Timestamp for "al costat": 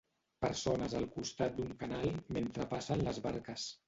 0.99-1.53